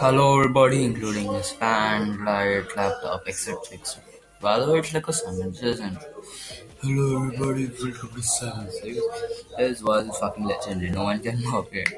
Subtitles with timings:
[0.00, 3.58] Hello everybody, including his fan, light, laptop, etc.
[3.72, 4.02] etc.
[4.40, 6.14] By the way, it's like a summons, isn't it?
[6.82, 8.80] Hello everybody, welcome to Six.
[9.56, 11.88] This was fucking legendary, no one can mock it.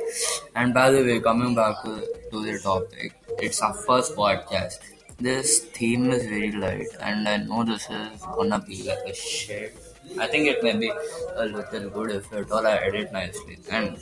[0.55, 4.81] And by the way, coming back to, to the topic, it's our first podcast.
[5.19, 9.75] This theme is very light, and I know this is gonna be like a shit.
[10.19, 10.93] I think it may be
[11.37, 13.59] a little good if at all I edit nicely.
[13.71, 13.99] And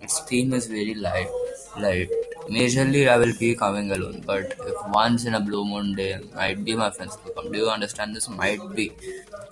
[0.00, 1.28] its theme is very light.
[1.78, 2.10] Light.
[2.48, 6.64] Majorly, I will be coming alone, but if once in a blue moon day, might
[6.64, 7.52] be my friends will come.
[7.52, 8.28] Do you understand this?
[8.28, 8.92] Might be.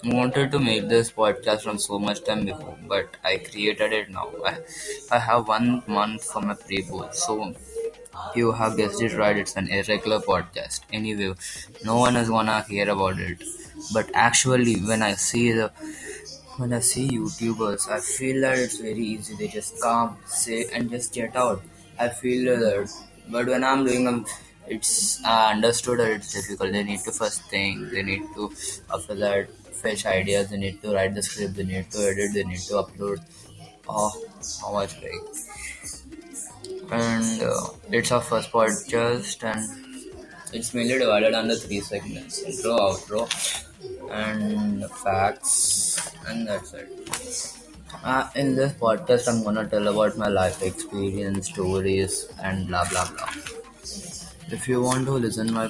[0.04, 4.10] I wanted to make this podcast from so much time before, but I created it
[4.10, 4.30] now.
[4.44, 4.58] I,
[5.12, 7.54] I have one month for my pre-bowl, so
[8.34, 10.80] you have guessed it right, it's an irregular podcast.
[10.92, 11.34] Anyway,
[11.84, 13.42] no one is gonna hear about it.
[13.92, 15.70] But actually, when I see the
[16.56, 19.34] when I see YouTubers, I feel that it's very easy.
[19.36, 21.62] They just come, say, and just get out.
[21.98, 22.92] I feel that.
[23.28, 24.24] But when I'm doing them,
[24.66, 26.72] it's I understood that it's difficult.
[26.72, 27.90] They need to first think.
[27.90, 28.52] They need to
[28.92, 29.50] after that
[29.82, 30.50] fetch ideas.
[30.50, 31.56] They need to write the script.
[31.56, 32.34] They need to edit.
[32.34, 33.18] They need to upload.
[33.88, 34.12] Oh,
[34.60, 35.14] how much like
[36.90, 39.62] and uh, it's our first podcast and
[40.52, 43.22] it's mainly divided under three segments intro outro
[44.10, 47.67] and facts and that's it
[48.04, 53.08] uh, in this podcast i'm gonna tell about my life experience stories and blah blah
[53.10, 53.30] blah.
[54.50, 55.66] If you want to listen my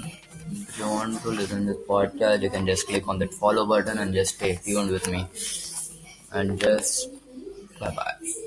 [0.51, 3.99] if you want to listen this podcast you can just click on that follow button
[3.99, 5.27] and just stay tuned with me.
[6.33, 7.09] And just
[7.81, 8.38] bye bye